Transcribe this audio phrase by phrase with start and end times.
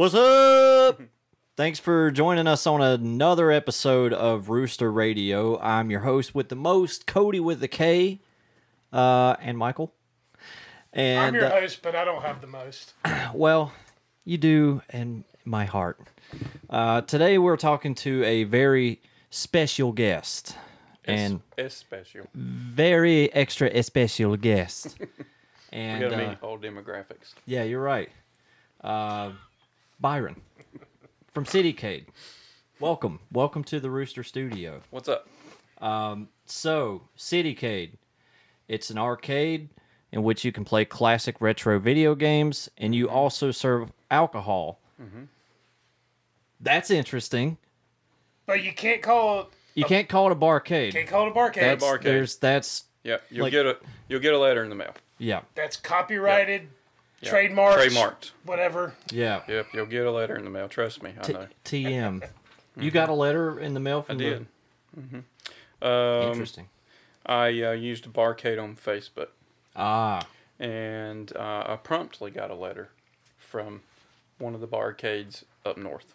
[0.00, 0.98] What's up?
[1.58, 5.60] Thanks for joining us on another episode of Rooster Radio.
[5.60, 8.18] I'm your host with the most, Cody with the K,
[8.94, 9.92] uh, and Michael.
[10.94, 12.94] And I'm your uh, host, but I don't have the most.
[13.34, 13.74] well,
[14.24, 16.00] you do in my heart.
[16.70, 20.56] Uh, today we're talking to a very special guest,
[21.04, 22.26] and it's special.
[22.32, 24.96] very extra special guest.
[25.72, 27.34] We and gotta uh, meet all demographics.
[27.46, 28.08] yeah, you're right.
[30.00, 30.36] Byron
[31.32, 32.06] from CityCade.
[32.78, 34.80] Welcome, welcome to the Rooster Studio.
[34.90, 35.28] What's up?
[35.80, 37.92] Um, so, CityCade,
[38.68, 39.68] it's an arcade
[40.12, 44.80] in which you can play classic retro video games, and you also serve alcohol.
[45.00, 45.24] Mm-hmm.
[46.60, 47.58] That's interesting.
[48.46, 50.92] But you can't call it You can't call it a barcade.
[50.92, 51.54] can't call it a barcade.
[51.60, 52.02] That's, barcade.
[52.02, 53.76] There's that's Yeah, you'll Like- get a
[54.08, 54.94] you'll get a letter in the mail.
[55.18, 56.68] yeah That's copyrighted,
[57.20, 57.30] Yeah.
[57.32, 58.30] trademarked, Trademarked.
[58.44, 58.94] whatever.
[59.12, 59.42] yeah.
[59.48, 60.68] Yep, you'll get a letter in the mail.
[60.68, 61.46] Trust me, I T- know.
[61.64, 62.22] TM.
[62.76, 64.46] You got a letter in the mail I from did.
[64.96, 66.68] the Um, interesting.
[67.26, 69.28] I uh, used a barcade on Facebook,
[69.76, 70.26] Ah,
[70.58, 72.88] and uh, I promptly got a letter
[73.38, 73.82] from
[74.38, 76.14] one of the barcades up north.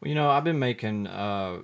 [0.00, 1.58] well, you know I've been making uh,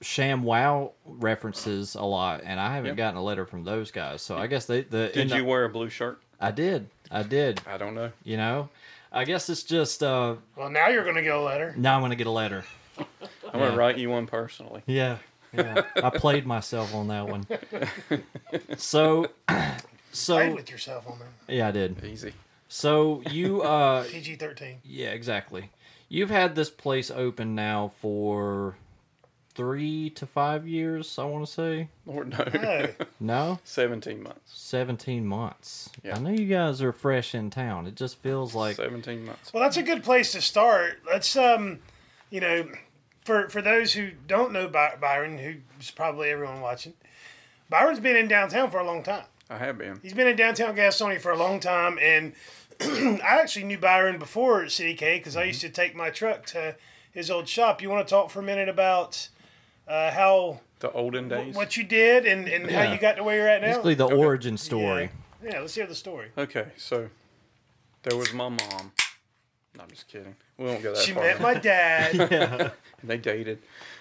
[0.00, 2.96] Sham Wow references a lot, and I haven't Yep.
[2.96, 4.22] gotten a letter from those guys.
[4.22, 6.22] So I guess they the in Did the- you wear a blue shirt?
[6.40, 6.88] I did.
[7.10, 7.60] I did.
[7.66, 8.12] I don't know.
[8.24, 8.68] You know,
[9.12, 11.74] I guess it's just uh Well, now you're going to get a letter.
[11.76, 12.64] now I'm gonna get a letter.
[12.98, 13.06] I'm
[13.54, 13.66] Yeah.
[13.66, 14.82] gonna write you one personally.
[14.86, 15.18] Yeah,
[15.52, 15.82] yeah.
[15.96, 17.46] I played myself on that one.
[18.76, 19.72] So, Play
[20.12, 21.52] so with yourself on that.
[21.54, 22.02] yeah, I did.
[22.04, 22.32] Easy.
[22.68, 24.78] So you uh PG 13.
[24.84, 25.70] yeah, exactly.
[26.08, 28.76] You've had this place open now for
[29.54, 31.18] three to five years.
[31.18, 32.44] I want to say Lord no.
[32.52, 34.40] Hey, no, Seventeen months.
[34.58, 35.90] seventeen months.
[36.04, 36.16] Yeah.
[36.16, 37.86] I know you guys are fresh in town.
[37.86, 39.52] It just feels like Seventeen months.
[39.52, 41.00] well, that's a good place to start.
[41.06, 41.80] Let's, um,
[42.30, 42.68] you know,
[43.24, 46.94] for for those who don't know By- Byron, who's probably everyone watching,
[47.68, 49.24] Byron's been in downtown for a long time.
[49.48, 49.98] I have been.
[50.02, 52.34] He's been in downtown Gastonia for a long time, and
[52.80, 56.76] I actually knew Byron before CityCade because I used to take my truck to
[57.12, 57.82] his old shop.
[57.82, 59.28] You want to talk for a minute about
[59.90, 61.54] uh, how The olden days.
[61.54, 63.68] what you did and, and how you got to where you're at now?
[63.68, 65.10] basically the origin story.
[65.44, 65.50] Yeah.
[65.54, 66.28] yeah, let's hear the story.
[66.38, 67.08] Okay, so
[68.04, 68.92] there was my mom.
[69.76, 70.34] No, I'm just kidding.
[70.58, 71.24] We won't go that She far.
[71.24, 72.14] met my dad.
[72.30, 72.70] Yeah.
[73.04, 73.58] they dated.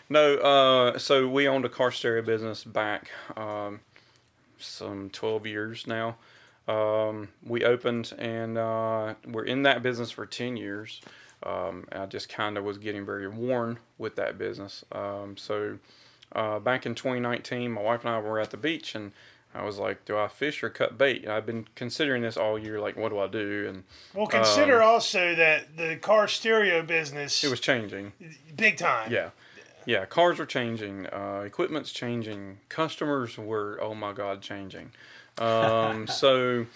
[0.09, 3.79] No, uh, so we owned a car stereo business back um,
[4.57, 6.17] some 12 years now.
[6.67, 11.01] Um, we opened and uh, we're in that business for 10 years.
[11.43, 14.83] Um, I just kind of was getting very worn with that business.
[14.91, 15.77] Um, so
[16.33, 19.11] uh, back in 2019, my wife and I were at the beach and
[19.55, 21.27] I was like, do I fish or cut bait?
[21.27, 23.65] I've been considering this all year, like, what do I do?
[23.67, 23.83] And
[24.13, 28.13] Well, consider also that the car stereo business it was changing.
[28.55, 29.11] big time.
[29.11, 29.29] Yeah.
[29.85, 34.91] Yeah, cars are changing, uh, equipment's changing, customers were, oh my God, changing.
[35.39, 36.67] Um, so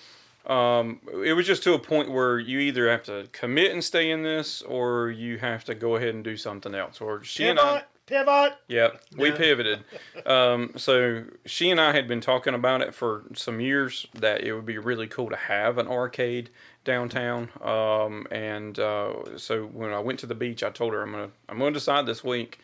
[0.46, 4.12] um, it was just to a point where you either have to commit and stay
[4.12, 7.00] in this or you have to go ahead and do something else.
[7.00, 9.36] Or she and I, Pivot, Yep, yeah, we Yeah.
[9.38, 9.84] pivoted.
[10.26, 14.54] Um, so she and I had been talking about it for some years that it
[14.54, 16.50] would be really cool to have an arcade
[16.84, 17.50] downtown.
[17.62, 21.30] Um, and uh, so when I went to the beach, I told her I'm gonna
[21.48, 22.60] I'm gonna decide this week.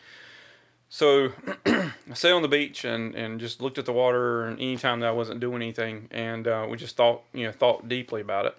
[0.92, 1.32] So
[1.66, 5.06] I sat on the beach and, and just looked at the water and anytime that
[5.06, 8.56] I wasn't doing anything and uh, we just thought you know thought deeply about it.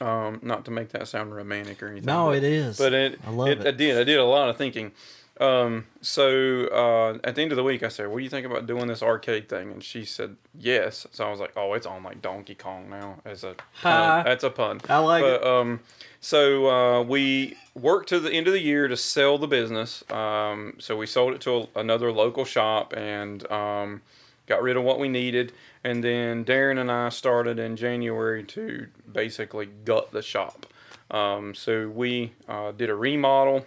[0.00, 2.06] Um, not to make that sound romantic or anything.
[2.06, 2.78] No, but- it is.
[2.78, 3.66] but it, I love it, it.
[3.66, 3.98] I did.
[3.98, 4.92] I did a lot of thinking.
[5.40, 8.46] Um, so uh, at the end of the week, I said, "What do you think
[8.46, 11.86] about doing this arcade thing?" And she said, "Yes." So I was like, "Oh, it's
[11.86, 14.24] on like Donkey Kong now." As a pun.
[14.24, 14.80] that's a pun.
[14.88, 15.80] I like but, Um,
[16.20, 20.08] so uh, we worked to the end of the year to sell the business.
[20.10, 24.02] Um, so we sold it to a, another local shop and um,
[24.46, 25.52] got rid of what we needed.
[25.82, 30.66] And then Darren and I started in January to basically gut the shop.
[31.10, 33.66] Um, so we uh, did a remodel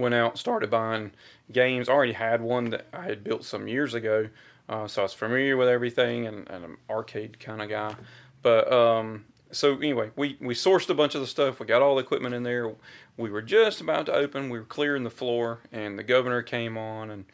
[0.00, 1.12] went out, started buying
[1.52, 1.88] games.
[1.88, 4.28] I already had one that I had built some years ago,
[4.68, 7.94] uh, so I was familiar with everything and, and an arcade kind of guy.
[8.42, 11.60] But um, so anyway, we, we sourced a bunch of the stuff.
[11.60, 12.72] We got all the equipment in there.
[13.16, 14.48] We were just about to open.
[14.48, 17.24] We were clearing the floor, and the governor came on and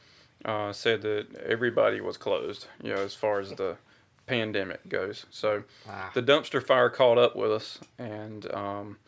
[0.44, 2.66] uh, said that everybody was closed.
[2.82, 3.76] You know, as far as the
[4.26, 5.26] pandemic goes.
[5.30, 5.64] So
[6.14, 8.98] the dumpster fire caught up with us, and um,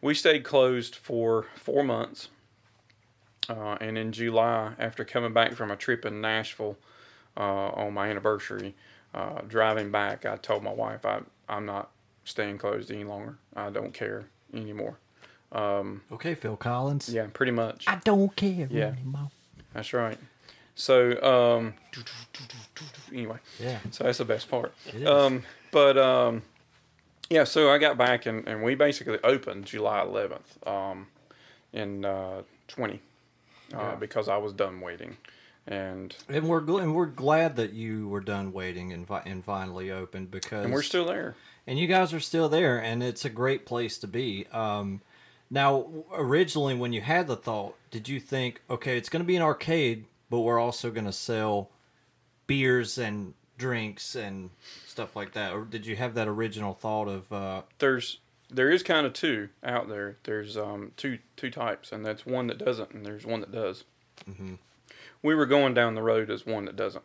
[0.00, 2.28] we stayed closed for four months.
[3.48, 6.76] Uh, and in July, after coming back from a trip in Nashville
[7.36, 7.40] uh,
[7.70, 8.74] on my anniversary,
[9.14, 11.90] uh, driving back, I told my wife I I'm not
[12.24, 13.36] staying closed any longer.
[13.56, 14.96] I don't care anymore.
[15.54, 17.08] Okay, Phil Collins.
[17.12, 17.84] Yeah, pretty much.
[17.86, 18.86] I don't care Yeah.
[18.86, 19.30] anymore.
[19.74, 20.18] That's right.
[20.74, 21.74] So um,
[23.12, 23.78] anyway, Yeah.
[23.90, 24.72] so that's the best part.
[24.86, 25.08] It is.
[25.08, 26.42] Um, but um,
[27.28, 31.08] yeah, so I got back and, and we basically opened July 11th um,
[31.74, 33.00] in uh, 20
[33.74, 35.16] uh, because I was done waiting.
[35.66, 39.44] And And we're gl- and we're glad that you were done waiting and fi- and
[39.44, 41.36] finally opened because and we're still there.
[41.68, 44.46] and you guys are still there and it's a great place to be.
[44.52, 45.02] Um,
[45.50, 49.36] now originally when you had the thought, did you think okay, it's going to be
[49.36, 51.70] an arcade, but we're also going to sell
[52.48, 54.50] beers and drinks and
[54.86, 58.18] stuff like that, or did you have that original thought of uh, There's
[58.52, 60.16] there is kind of two out there.
[60.24, 63.84] There's um, two two types, and that's one that doesn't, and there's one that does.
[64.28, 64.54] Mm-hmm.
[65.22, 67.04] We were going down the road as one that doesn't,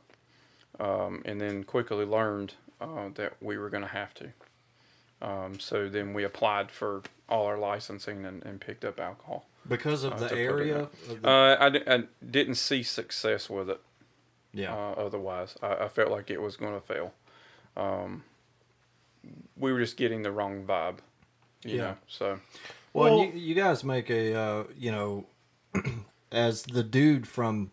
[0.79, 4.29] um, and then quickly learned uh, that we were going to have to.
[5.21, 9.47] Um, so then we applied for all our licensing and, and picked up alcohol.
[9.67, 10.77] because of Uh, the to put it area?
[11.09, 11.55] of the- Uh,
[11.87, 13.81] I, I didn't see success with it.
[14.53, 14.73] yeah.
[14.75, 17.13] Uh, otherwise, I, I felt like it was going to fail.
[17.75, 18.23] Um,
[19.57, 20.97] we were just getting the wrong vibe,
[21.63, 21.81] you Yeah.
[21.83, 21.95] know.
[22.07, 22.39] So
[22.93, 25.25] Well, Well- you, you guys make a, uh, you know,
[26.31, 27.71] as the dude from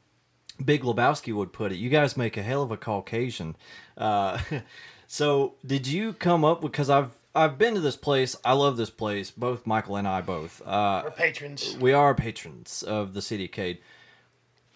[0.65, 3.57] Big Lebowski would put it, you guys make a hell of a Caucasian.
[3.97, 4.39] Uh,
[5.07, 8.37] so, did you come up because I've I've been to this place.
[8.45, 9.33] I love this place.
[9.33, 10.63] Both Michael and I both.
[10.65, 11.77] Uh, Our patrons.
[11.81, 13.79] we are patrons of the City Cade.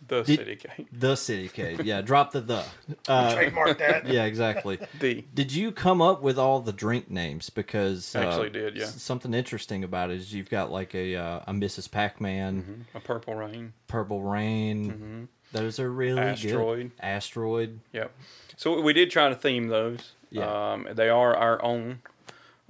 [0.09, 1.85] The Did- CityCade, The City Cade.
[1.85, 2.65] Yeah, drop the the.
[3.09, 4.07] Uh, Trademark that.
[4.07, 4.79] yeah, exactly.
[5.01, 7.49] the Did you come up with all the drink names?
[7.51, 8.87] Because uh, Actually did, yeah.
[8.87, 11.91] Something interesting about it is you've got like a uh, a Mrs.
[11.91, 13.73] Pac-Man, a purple rain.
[13.87, 15.29] Purple Rain.
[15.53, 16.29] Those are really Mm-hmm.
[16.31, 16.79] Asteroid.
[16.97, 17.05] good.
[17.05, 17.81] Asteroid.
[17.93, 18.13] Yep.
[18.57, 20.13] So we did try to theme those.
[20.31, 20.73] Yeah.
[20.73, 22.01] Um, they are our own.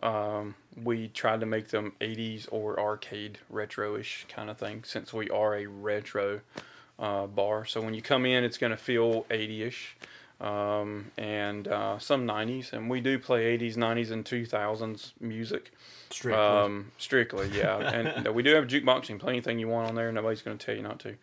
[0.03, 5.29] Um, we tried to make them 80s or arcade retro-ish kind of thing since we
[5.31, 6.41] are a retro
[6.99, 7.65] uh, bar.
[7.65, 9.95] So when you come in, it's going to feel 80ish
[10.41, 12.73] um, and uh, some 90s.
[12.73, 15.73] And we do play 80s, 90s, and 2000s music.
[16.11, 16.43] Strictly.
[16.43, 17.79] Um, strictly, yeah.
[17.79, 19.03] and we do have jukebox.
[19.03, 20.11] You can play anything you want on there.
[20.11, 21.17] Nobody's going to tell you not to.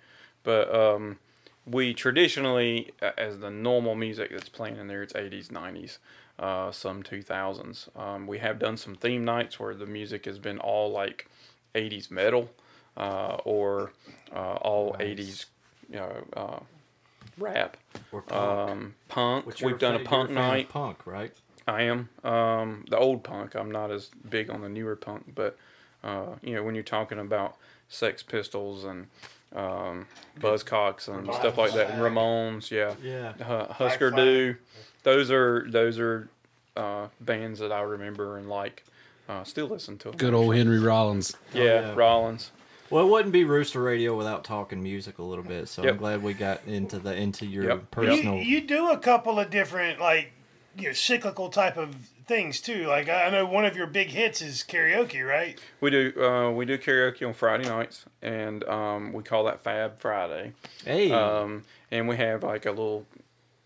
[0.44, 1.18] But um,
[1.66, 5.98] we traditionally, as the normal music that's playing in there, it's 80s, 90s,
[6.38, 7.98] uh, some 2000s.
[8.00, 11.28] Um, we have done some theme nights where the music has been all like
[11.74, 12.52] 80s metal
[12.96, 13.92] uh, or
[14.34, 15.20] uh, all Nice.
[15.20, 15.46] 80s,
[15.90, 16.60] you know, uh,
[17.38, 17.78] rap,
[18.12, 18.70] or punk.
[18.72, 19.46] um, punk.
[19.46, 20.70] Which We've done a fa- you're punk fan of night.
[20.70, 21.34] Punk, right?
[21.68, 22.10] I am.
[22.24, 23.56] Um, the old punk.
[23.56, 25.58] I'm not as big on the newer punk, but
[26.04, 27.56] uh, you know, when you're talking about
[27.90, 29.08] Sex Pistols and
[29.56, 30.06] um,
[30.40, 33.34] Buzzcocks and stuff like that, and Ramones, yeah, Yeah.
[33.34, 34.26] Hu- Husker Flag.
[34.26, 34.56] Du,
[35.04, 36.30] those are those are
[36.78, 38.84] uh, bands that I remember and like.
[39.28, 40.18] Uh, still listen to them.
[40.18, 41.36] Good old Henry Rollins.
[41.52, 41.94] Yeah, yeah.
[41.96, 42.52] Rollins.
[42.90, 45.68] Well, it wouldn't be Rooster Radio without talking music a little bit.
[45.68, 47.92] So I'm glad we got into the into your Yep.
[47.92, 48.36] personal.
[48.38, 50.32] You, you do a couple of different like
[50.78, 51.96] you know cyclical type of
[52.28, 52.86] things too.
[52.88, 55.60] Like I I know one of your big hits is karaoke, right?
[55.82, 60.00] We do uh, we do karaoke on Friday nights, and um, we call that Fab
[60.00, 60.54] Friday.
[60.84, 63.06] hey, Um, and we have like a little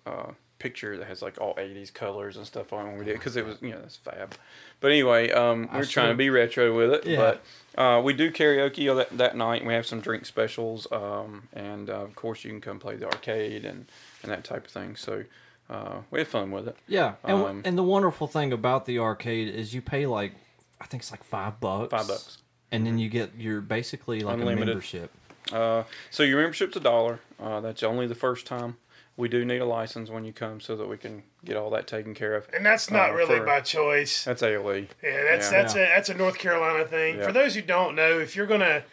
[0.06, 3.13] uh, picture that has like all 80s colors and stuff on it when we did
[3.16, 4.36] because it was, you know, that's fab.
[4.82, 7.06] But anyway, um, we're trying to be retro with it.
[7.06, 7.38] Yeah.
[7.75, 9.66] But uh, we do karaoke that, that night.
[9.66, 10.88] We have some drink specials.
[10.92, 13.86] Um, and uh, of course, you can come play the arcade and,
[14.22, 14.96] and that type of thing.
[14.96, 15.24] So
[15.70, 16.75] uh, we have fun with it.
[16.88, 20.34] yeah, and um, and the wonderful thing about the arcade is you pay like
[20.82, 21.92] I think it's like five bucks.
[21.92, 22.38] Five bucks.
[22.72, 25.12] and then you get your basically like a membership.
[25.51, 27.20] Uh, so your membership's a dollar.
[27.39, 28.78] Uh, that's only the first time.
[29.20, 31.88] We do need a license when you come so that we can get all that
[31.88, 32.48] taken care of.
[32.54, 34.24] And that's not Uh, really for- by choice.
[34.24, 34.88] That's ALE.
[35.04, 35.62] Yeah, that's Yeah.
[35.62, 37.18] that's a that's a North Carolina thing.
[37.18, 37.26] Yeah.
[37.26, 38.84] For those who don't know, if you're gonna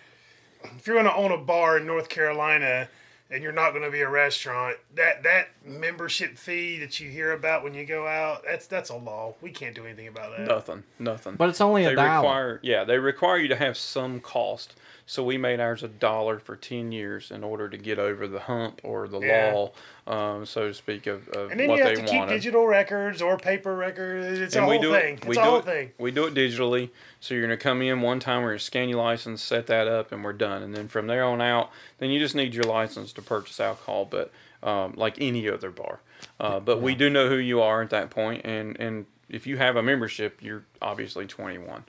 [0.78, 2.88] if you're gonna own a bar in North Carolina
[3.30, 7.62] and you're not gonna be a restaurant, that that membership fee that you hear about
[7.62, 9.34] when you go out, that's that's a law.
[9.40, 10.48] We can't do anything about that.
[10.48, 11.34] Nothing, nothing.
[11.36, 12.16] But it's only a dollar.
[12.16, 14.74] require yeah they require you to have some cost
[15.08, 18.40] so we made ours a dollar for 10 years in order to get over the
[18.40, 19.52] hump or the Yeah.
[19.54, 19.72] law
[20.06, 22.34] um, so to speak of, of And then what you have they to keep wanted
[22.34, 24.38] digital records or paper records.
[24.38, 25.14] It's a and we whole do thing.
[25.16, 25.92] It's we a do whole it thing.
[25.98, 28.64] we do it digitally so you're going to come in one time we're going to
[28.64, 31.70] scan your license set that up and we're done and then from there on out
[31.98, 34.30] then you just need your license to purchase alcohol but
[34.62, 36.00] um, like any other bar
[36.38, 39.56] uh, but we do know who you are at that point and and if you
[39.56, 41.84] have a membership you're obviously 21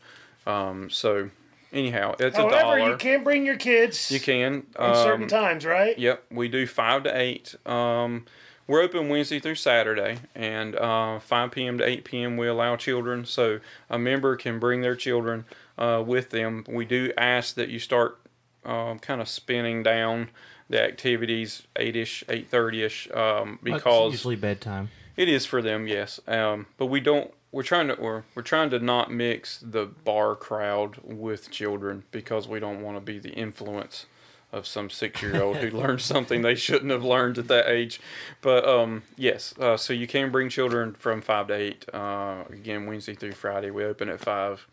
[0.48, 1.30] um, so
[1.74, 2.58] anyhow it's a dollar.
[2.58, 5.98] However, you can bring your kids you can on certain um, times, right?
[5.98, 7.56] Yep, we do five to eight.
[7.66, 8.26] Um,
[8.68, 11.78] we're open Wednesday through Saturday, and uh, 5 p.m.
[11.78, 12.36] to 8 p.m.
[12.36, 15.46] we allow children, so a member can bring their children
[15.78, 16.66] uh, with them.
[16.68, 18.20] We do ask that you start
[18.66, 20.30] um, kind of spinning down
[20.70, 24.90] the activities 8ish, 8.30ish, um, That's because usually bedtime.
[25.16, 26.20] it is for them, yes.
[26.28, 27.32] Um, but we don't.
[27.52, 27.98] We're trying to.
[28.00, 32.98] We're, we're trying to not mix the bar crowd with children because we don't want
[32.98, 34.06] to be the influence
[34.52, 38.00] of some six-year-old who learned something they shouldn't have learned at that age.
[38.42, 41.86] But um, yes, uh, so you can bring children from five to eight.
[41.94, 44.66] Uh, again, Wednesday through Friday, we open at five.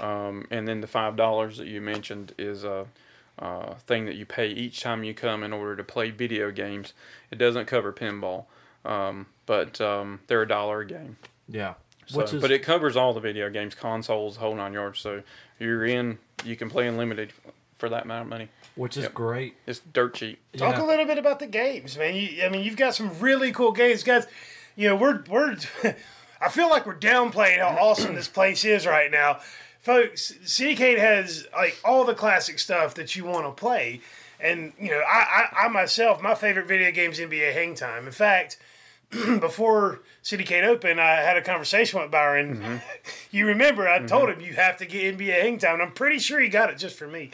[0.00, 2.86] Um, and then the five dollars that you mentioned is a,
[3.38, 6.92] uh thing that you pay each time you come in order to play video games.
[7.30, 8.44] It doesn't cover pinball,
[8.84, 11.16] um, but um, they're a dollar a game.
[11.48, 11.74] Yeah.
[12.06, 14.98] So, Which is but it covers all the video games, consoles, whole nine yards.
[15.00, 15.22] So
[15.58, 17.32] you're in, you can play unlimited
[17.78, 18.48] for that amount of money.
[18.74, 19.14] which is Yep.
[19.14, 19.54] great.
[19.66, 20.38] It's dirt cheap.
[20.56, 20.82] Talk Yeah.
[20.82, 22.14] a little bit about the games, man.
[22.14, 24.26] You, I mean, you've got some really cool games, guys.
[24.76, 25.56] You know, we're we're.
[26.40, 29.40] I feel like we're downplaying how awesome this place is right now,
[29.80, 30.32] folks.
[30.44, 34.00] City has like all the classic stuff that you want to play,
[34.40, 38.06] and you know, I, I I myself, my favorite video game games NBA Hang Time.
[38.06, 38.56] In fact.
[39.40, 42.80] before CityCade opened, I had a conversation with Byron.
[43.30, 45.80] You remember, I told him you have to get NBA Hang Time.
[45.80, 47.30] I'm pretty sure he got it just for me,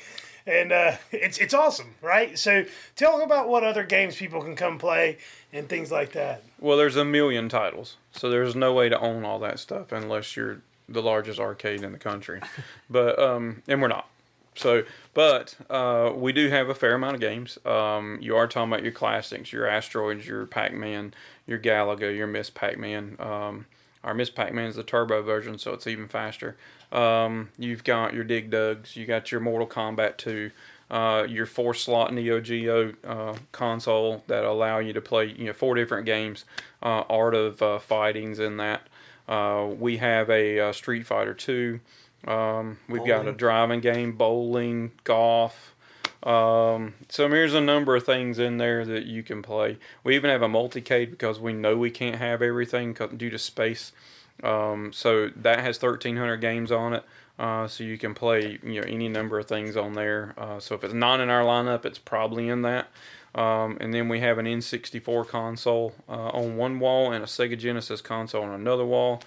[0.47, 2.39] and uh, it's it's awesome, right?
[2.39, 5.19] So tell about what other games people can come play
[5.53, 6.45] and things like that.
[6.61, 10.37] Well, there's a million titles, so there's no way to own all that stuff unless
[10.37, 12.41] you're the largest arcade in the country.
[12.91, 14.09] but um, and we're not.
[14.55, 14.83] So,
[15.15, 17.59] but uh, we do have a fair amount of games.
[17.65, 21.15] Um, you are talking about your classics, your Asteroids, your Pac-Man,
[21.49, 23.17] your Galaga, your Miss Pac-Man.
[23.19, 23.67] Um,
[24.05, 26.57] our Miss Pac-Man is the turbo version, so it's even faster.
[26.93, 30.51] Um, you've got your Dig Dugs, you got your Mortal Kombat 2,
[30.91, 35.53] uh, your four slot Neo Geo uh, console that allow you to play you know
[35.53, 36.45] four different games.
[36.83, 38.89] Uh, Art of uh, Fighting's in that.
[39.27, 41.81] Uh, we have a uh, Street Fighter 2.
[42.27, 45.75] Um, we've got a driving game, bowling, golf.
[46.23, 49.79] Um, so there's a number of things in there that you can play.
[50.03, 53.93] We even have a multicade because we know we can't have everything due to space.
[54.43, 57.05] Um, so that has 1,300 games on it.
[57.39, 60.35] Uh, so you can play you know any number of things on there.
[60.37, 62.89] Uh, so if it's not in our lineup, it's probably in that.
[63.35, 67.57] Um, and then we have an N64 console uh, on one wall and a Sega
[67.57, 69.23] Genesis console on another wall.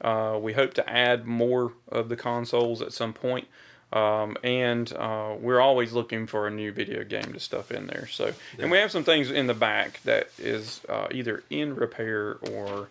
[0.00, 3.48] Uh, we hope to add more of the consoles at some point.
[3.92, 8.08] Um, and uh, we're always looking for a new video game to stuff in there.
[8.08, 12.38] So, and we have some things in the back that is uh, either in repair
[12.50, 12.88] or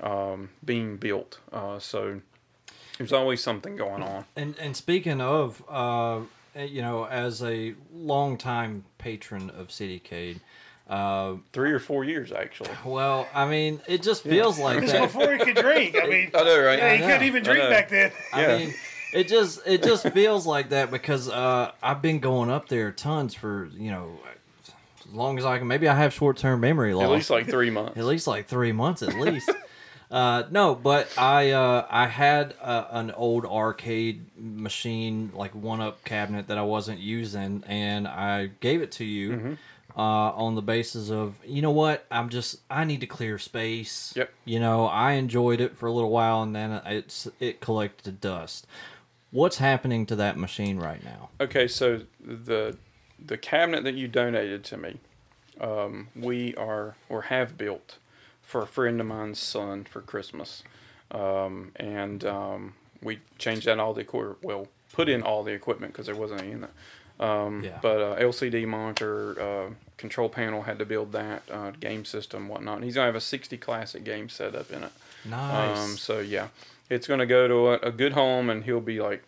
[0.00, 1.38] um, being built.
[1.52, 2.20] Uh, so
[2.98, 4.24] there's always something going on.
[4.36, 6.20] And and speaking of, uh,
[6.58, 10.38] you know, as a longtime patron of CityCade,
[10.88, 12.70] uh, Three or four years actually.
[12.84, 15.02] well, I mean, it just feels like It's that.
[15.02, 15.96] before he could drink.
[16.00, 16.78] I mean, I know, right?
[16.78, 18.12] Yeah, he couldn't even drink back then.
[18.32, 18.56] I Yeah.
[18.58, 18.74] mean,
[19.16, 23.34] it just it just feels like that because uh, I've been going up there tons
[23.34, 24.18] for you know
[25.08, 25.66] as long as I can.
[25.66, 27.04] Maybe I have short term memory loss.
[27.04, 27.96] At least like three months.
[27.96, 29.50] at least like three months at least.
[30.10, 36.04] uh, no, but I uh, I had uh, an old arcade machine, like one up
[36.04, 39.30] cabinet that I wasn't using, and I gave it to you.
[39.30, 39.52] Mm-hmm.
[39.98, 44.12] Uh, on the basis of you know what I'm just I need to clear space.
[44.14, 44.30] Yep.
[44.44, 48.66] You know I enjoyed it for a little while and then it's it collected dust.
[49.36, 51.28] What's happening to that machine right now?
[51.42, 52.78] Okay, so the
[53.22, 54.96] the cabinet that you donated to me,
[55.60, 57.98] um, we are or have built
[58.40, 60.62] for a friend of mine's son for Christmas,
[61.10, 64.38] um, and um, we changed out all the equipment.
[64.42, 66.70] Well, put in all the equipment because there wasn't any in it.
[67.20, 67.78] Um, Yeah.
[67.82, 72.76] But uh, LCD monitor, uh, control panel had to build that, uh, game system, whatnot.
[72.76, 74.92] And he's gonna have a 60 classic game set up in it.
[75.26, 75.78] Nice.
[75.78, 76.48] Um, so yeah,
[76.90, 79.24] it's gonna go to a, a good home, and he'll be like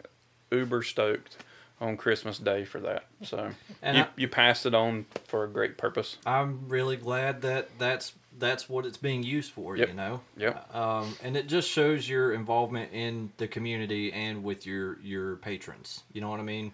[0.51, 1.37] uber stoked.
[1.81, 3.05] on Christmas Day for that.
[3.23, 3.51] So
[3.83, 6.17] And you, I- you passed it on for a great purpose.
[6.27, 9.77] I'm really glad that that's that's what it's being used for.
[9.77, 9.89] Yep.
[9.89, 10.21] You know.
[10.37, 10.75] Yep.
[10.75, 16.03] Um, and it just shows your involvement in the community and with your your patrons.
[16.13, 16.73] You know what I mean?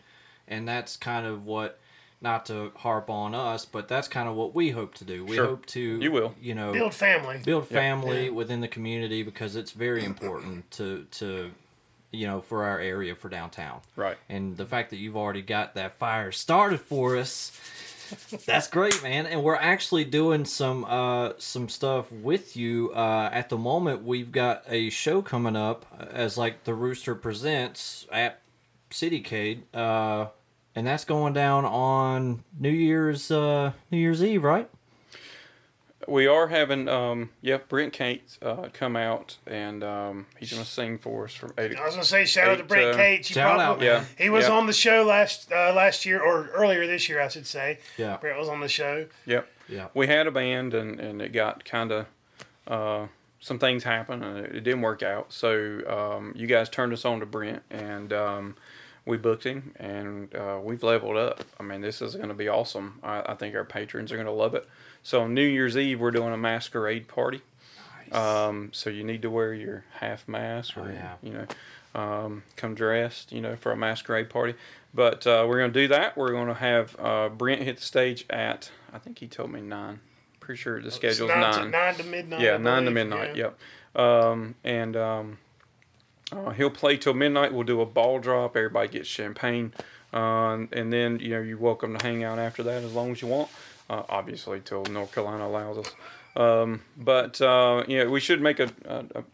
[0.48, 1.78] And that's kind of what,
[2.24, 5.24] not to harp on us, but that's kind of what we hope to do.
[5.24, 5.46] We Sure.
[5.46, 6.34] hope to You will.
[6.40, 7.38] you know Build family.
[7.44, 8.30] build family Yeah.
[8.32, 11.52] within the community because it's very important to to
[12.10, 13.80] you know for our area for downtown.
[13.94, 14.16] Right.
[14.28, 17.52] And the fact that you've already got that fire started for us,
[18.46, 19.26] that's great, man.
[19.26, 22.92] And we're actually doing some uh, some stuff with you.
[22.94, 28.06] Uh, at the moment, we've got a show coming up as like the Rooster presents
[28.12, 28.40] at
[28.90, 30.26] CityCade, uh,
[30.74, 34.68] and that's going down on New Year's uh, New Year's Eve, right?
[36.06, 40.68] We are having, um, yep, Brent Cates uh, come out and um, he's going to
[40.68, 43.30] sing for us from 8 I was gonna say shout out to Brent uh, Cates.
[43.30, 44.04] You shout out, Yeah.
[44.18, 44.52] He was yeah.
[44.54, 47.78] on the show last uh, last year or earlier this year, I should say.
[47.96, 48.18] Yeah.
[48.18, 49.06] Brent was on the show.
[49.26, 49.48] Yep.
[49.68, 49.88] Yeah.
[49.94, 52.06] We had a band and, and it got kind of,
[52.66, 53.06] uh,
[53.40, 55.32] some things happened and it, it didn't work out.
[55.32, 58.56] So um, you guys turned us on to Brent and um,
[59.06, 61.44] we booked him and uh, we've leveled up.
[61.60, 62.98] I mean, this is going to be awesome.
[63.02, 64.66] I, I think our patrons are going to love it.
[65.02, 67.42] So on New Year's Eve, we're doing a masquerade party.
[68.12, 71.14] Um, so you need to wear your half mask or, Oh, yeah.
[71.22, 71.46] you know,
[72.00, 74.54] um, come dressed, you know, for a masquerade party.
[74.92, 76.16] But uh, we're going to do that.
[76.16, 79.60] We're going to have uh, Brent hit the stage at, I think he told me
[79.60, 80.00] nine.
[80.40, 81.64] Pretty sure the schedule's nine, nine.
[81.64, 82.40] To, nine to midnight.
[82.40, 83.34] yeah, nine to midnight.
[83.36, 83.50] Yeah.
[83.94, 84.02] Yep.
[84.04, 85.38] Um, and um,
[86.32, 87.52] uh, he'll play till midnight.
[87.52, 88.56] We'll do a ball drop.
[88.56, 89.72] Everybody gets champagne.
[90.12, 93.20] Um, and then, you know, you're welcome to hang out after that as long as
[93.22, 93.48] you want.
[93.90, 95.94] Uh, obviously, till North Carolina allows us.
[96.36, 99.24] Um, but, uh, you know, we should make a, a, a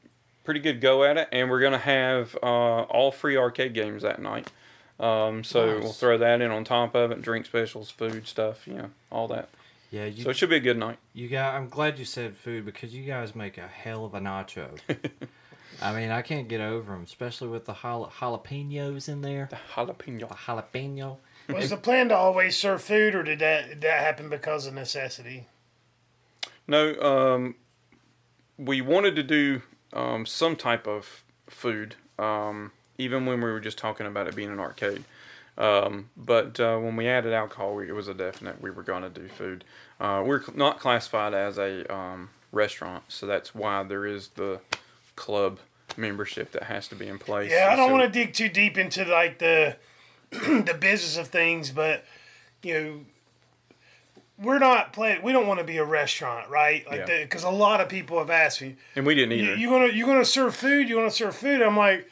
[0.45, 1.29] pretty good go at it.
[1.33, 2.47] And we're going to have uh,
[2.83, 4.51] all free arcade games that night.
[4.99, 5.83] Um, so Nice.
[5.83, 7.23] we'll throw that in on top of it.
[7.23, 9.49] Drink specials, food stuff, you know, all that.
[9.91, 10.99] Yeah, you, So it should be a good night.
[11.15, 11.55] You got.
[11.55, 14.79] I'm glad you said food because you guys make a hell of a nacho.
[15.83, 19.49] I mean, I can't get over them, especially with the jala- jalapenos in there.
[19.51, 20.21] The jalapeno.
[20.21, 21.17] The jalapeno.
[21.49, 24.75] Was the plan to always serve food, or did that did that happen because of
[24.75, 25.47] necessity?
[26.69, 27.57] No, um,
[28.57, 33.79] we wanted to do um, some type of food, um, even when we were just
[33.79, 35.05] talking about it being an arcade.
[35.59, 39.03] Um, but uh, when we added alcohol, we, it was a definite we were going
[39.03, 39.65] to do food.
[39.99, 44.61] Uh, we're cl- not classified as a um, restaurant, so that's why there is the
[45.17, 45.59] club
[45.99, 47.51] membership that has to be in place.
[47.51, 49.77] Yeah, I don't So- want to dig too deep into like the
[50.31, 52.05] the business of things, but
[52.63, 53.01] you know,
[54.39, 55.23] we're not playing.
[55.23, 56.87] We don't want to be a restaurant, right?
[56.89, 57.23] Like, Yeah.
[57.23, 59.55] because a lot of people have asked me, and we didn't either.
[59.57, 60.89] you gonna you gonna serve food?
[60.89, 61.61] You gonna serve food?
[61.63, 62.09] I'm like,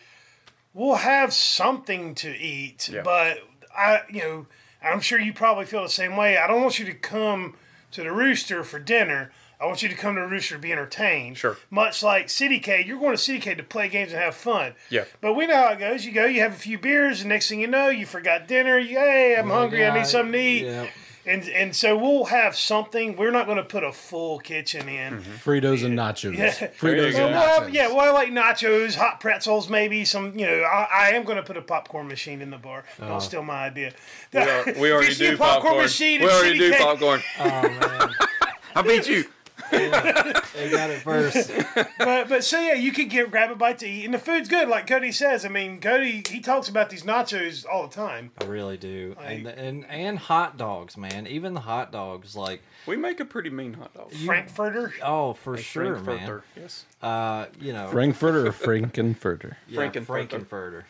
[0.74, 3.02] we'll have something to eat, Yeah.
[3.02, 3.38] but
[3.76, 4.46] I, you know,
[4.82, 6.36] I'm sure you probably feel the same way.
[6.36, 7.56] I don't want you to come
[7.92, 9.32] to the Rooster for dinner.
[9.60, 11.36] I want you to come to Rooster to be entertained.
[11.36, 11.56] Sure.
[11.68, 14.74] Much like CityCade, you're going to CityCade to play games and have fun.
[14.88, 15.04] Yeah.
[15.20, 16.04] But we know how it goes.
[16.04, 18.78] You go, you have a few beers, and next thing you know, you forgot dinner.
[18.78, 19.84] You, hey, I'm oh hungry.
[19.84, 20.64] I need something to eat.
[20.64, 20.88] Yeah.
[21.26, 23.14] And and so we'll have something.
[23.14, 25.14] We're not going to put a full kitchen in.
[25.14, 25.50] Mm-hmm.
[25.50, 26.34] Fritos and nachos.
[26.34, 26.52] Yeah.
[26.52, 27.28] Fritos There and go.
[27.28, 27.74] Well, we'll nachos.
[27.74, 30.38] yeah, well, I like nachos, hot pretzels, maybe some.
[30.38, 32.84] You know, I, I am going to put a popcorn machine in the bar.
[32.98, 33.18] Don't oh.
[33.18, 33.92] steal my idea.
[34.32, 35.76] we, are, we already do popcorn.
[35.76, 37.20] machine we at already do popcorn.
[37.40, 38.14] Oh man,
[38.74, 39.24] I beat you.
[39.70, 41.50] They got it first.
[41.98, 44.48] but but so yeah, you could get grab a bite to eat, and the food's
[44.48, 44.68] good.
[44.68, 48.30] Like Cody says, I mean, Cody he talks about these nachos all the time.
[48.40, 49.16] I really do.
[49.22, 51.26] And, Like- and and hot dogs, man.
[51.26, 54.12] Even the hot dogs, like We make a pretty mean hot dog.
[54.12, 54.92] Frankfurter.
[55.02, 56.42] oh for sure, man.
[56.56, 56.84] Yes.
[57.02, 59.54] Uh, you know, Frankfurter or Frankenfurter?
[59.68, 60.28] yeah, Frankenfurter.
[60.28, 60.82] Frankenfurter.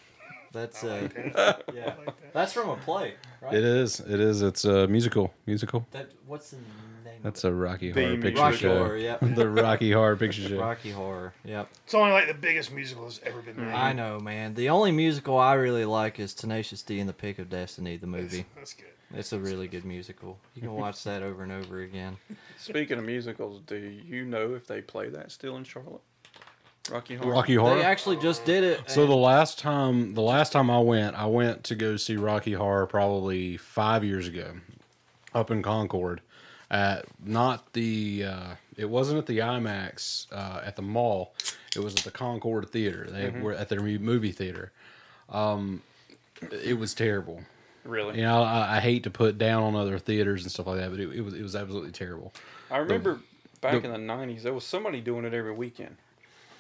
[0.50, 1.94] That's uh, yeah.
[2.32, 3.52] That's from a play, right?
[3.52, 4.00] It is.
[4.00, 4.40] It is.
[4.40, 5.34] It's a musical.
[5.44, 5.86] Musical.
[5.90, 6.64] That what's the name?
[7.22, 8.42] That's a Rocky The Horror Picture.
[8.42, 8.78] Rocky Show.
[8.78, 9.20] Horror, yep.
[9.22, 10.48] the Rocky Horror Picture?
[10.48, 10.60] Show.
[10.60, 11.34] Rocky Horror.
[11.44, 11.68] Yep.
[11.84, 13.74] It's only like the biggest musical that's ever been made.
[13.74, 14.54] I know, man.
[14.54, 18.06] The only musical I really like is Tenacious D and the Pick of Destiny, the
[18.06, 18.46] movie.
[18.54, 18.86] That's good.
[19.14, 20.38] It's a really good musical.
[20.54, 22.18] You can watch that over and over again.
[22.58, 26.02] Speaking of musicals, do you know if they play that still in Charlotte?
[26.90, 27.32] Rocky Horror.
[27.32, 27.76] Rocky Horror.
[27.76, 28.90] They actually just did it.
[28.90, 32.52] So the last time, the last time I went, I went to go see Rocky
[32.52, 34.54] Horror probably five years ago,
[35.34, 36.20] up in Concord,
[36.70, 38.24] at not the.
[38.24, 41.34] Uh, it wasn't at the IMAX uh, at the mall.
[41.74, 43.06] It was at the Concord Theater.
[43.10, 44.72] They were at their movie theater.
[45.28, 45.82] Um,
[46.50, 47.42] it was terrible.
[47.84, 48.16] Really?
[48.16, 50.90] You know, I, I hate to put down on other theaters and stuff like that,
[50.90, 52.32] but it, it was it was absolutely terrible.
[52.70, 53.20] I remember
[53.60, 55.96] back the- in the '90s, there was somebody doing it every weekend.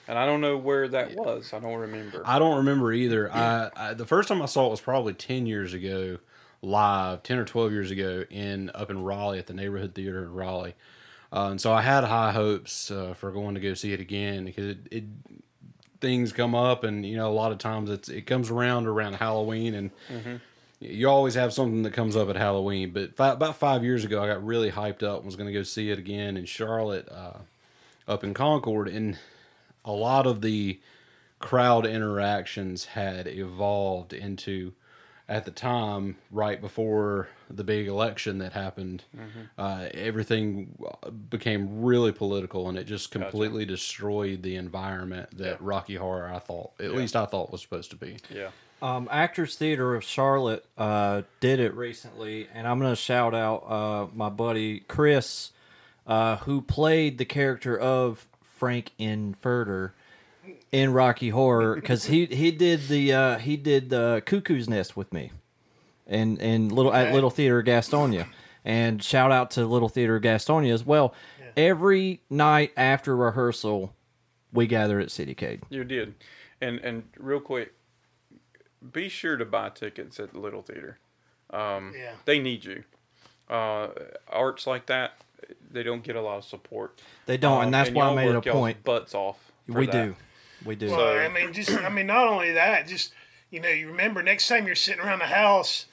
[0.06, 1.52] and I don't know where that was.
[1.52, 2.22] I don't remember.
[2.24, 3.30] I don't remember either.
[3.32, 6.18] I, I the first time I saw it was probably ten years ago,
[6.62, 10.32] live, ten or twelve years ago in up in Raleigh at the neighborhood theater in
[10.32, 10.74] Raleigh.
[11.32, 14.46] Uh, and so I had high hopes uh, for going to go see it again
[14.46, 15.04] because it, it
[16.00, 19.14] things come up, and you know a lot of times it's it comes around around
[19.14, 19.90] Halloween, and
[20.80, 22.90] you always have something that comes up at Halloween.
[22.90, 25.62] But about five years ago, I got really hyped up and was going to go
[25.62, 27.38] see it again in Charlotte, uh,
[28.06, 29.18] up in Concord, and
[29.84, 30.80] a lot of the
[31.40, 34.72] crowd interactions had evolved into
[35.28, 39.04] at the time right before the big election that happened
[39.58, 40.76] uh, everything
[41.28, 46.70] became really political and it just completely destroyed the environment that rocky horror i thought
[46.80, 48.16] at least i thought was supposed to be.
[48.34, 48.50] Yeah.
[48.80, 53.68] Um, Actors Theater of Charlotte uh, did it recently, and I'm going to shout out
[53.68, 55.50] uh, my buddy Chris,
[56.06, 59.92] uh, who played the character of Frank-N-Furter
[60.72, 65.12] in Rocky Horror, because he he did the uh, he did the Cuckoo's Nest with
[65.12, 65.32] me,
[66.06, 68.26] and and little at Little Theater Gastonia,
[68.64, 71.14] and shout out to Little Theater Gastonia as well.
[71.56, 73.92] Every night after rehearsal,
[74.52, 75.62] we gather at CityCade.
[75.70, 76.14] You did,
[76.60, 77.72] and and real quick,
[78.92, 80.98] be sure to buy tickets at the Little Theater.
[81.50, 82.12] Um, Yeah.
[82.26, 82.84] They need you.
[83.48, 83.88] Uh,
[84.28, 85.14] arts like that,
[85.70, 87.00] they don't get a lot of support.
[87.26, 88.84] They don't, Um, and that's why I made it a point.
[88.84, 89.50] Butts off.
[89.66, 89.92] We that.
[89.92, 90.16] do,
[90.64, 90.90] we do.
[90.90, 93.12] Well, I mean, just I mean, not only that, just
[93.50, 95.86] you know, you remember next time you're sitting around the house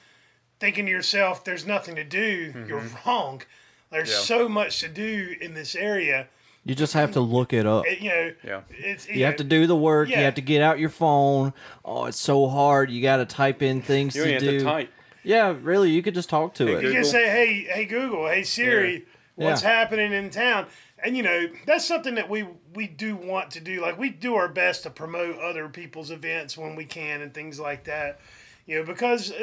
[0.60, 2.68] thinking to yourself, "There's nothing to do." Mm-hmm.
[2.68, 3.42] You're wrong.
[3.90, 4.16] There's Yeah.
[4.18, 6.28] so much to do in this area.
[6.64, 7.86] You just have to look it up.
[7.86, 8.60] It, you know, Yeah.
[8.70, 10.08] it's You have to do the work.
[10.08, 10.18] Yeah.
[10.18, 11.52] You have to get out your phone.
[11.84, 12.90] Oh, it's so hard.
[12.90, 14.58] You got to type in things You to ain't do.
[14.58, 14.90] to type.
[15.22, 15.90] Yeah, really.
[15.90, 16.82] You could just talk to Hey, it.
[16.82, 19.04] You can say, "Hey, hey Google, hey Siri,
[19.36, 19.68] what's Yeah.
[19.68, 20.66] happening in town?"
[21.02, 23.82] And you know that's something that we we do want to do.
[23.82, 27.60] Like we do our best to promote other people's events when we can and things
[27.60, 28.20] like that.
[28.66, 29.36] You know, because uh,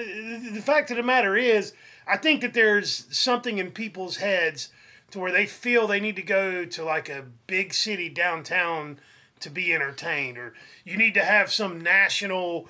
[0.51, 1.73] the fact of the matter is,
[2.05, 4.69] I think that there's something in people's heads
[5.11, 8.99] to where they feel they need to go to like a big city downtown
[9.39, 12.67] to be entertained, or you need to have some national,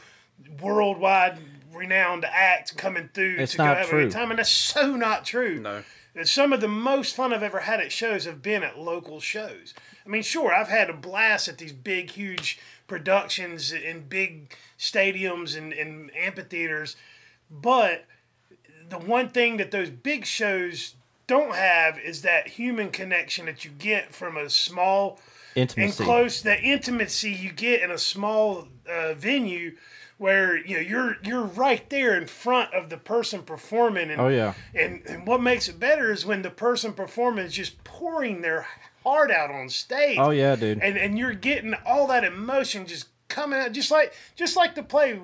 [0.62, 1.40] worldwide
[1.74, 4.04] renowned act coming through It's to go not have a true.
[4.04, 5.60] good time, and that's so not true.
[5.60, 5.84] No.
[6.16, 9.20] And Some of the most fun I've ever had at shows have been at local
[9.20, 9.74] shows.
[10.06, 15.58] I mean, sure, I've had a blast at these big, huge productions in big stadiums
[15.58, 16.96] and, and amphitheaters,
[17.50, 18.06] but
[18.90, 20.96] the one thing that those big shows
[21.26, 25.20] don't have is that human connection that you get from a small
[25.56, 29.76] and close that intimacy you get in a small uh, venue
[30.18, 34.28] where you know you're you're right there in front of the person performing and Oh,
[34.30, 34.54] yeah.
[34.74, 38.68] and, and what makes it better is when the person performing is just pouring their
[39.04, 40.80] heart out on stage Oh yeah, dude.
[40.82, 44.84] and and you're getting all that emotion just coming out just like just like the
[44.84, 45.20] play